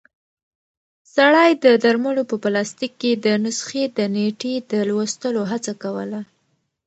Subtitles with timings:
[1.15, 6.21] سړی د درملو په پلاستیک کې د نسخې د نیټې د لوستلو هڅه کوله.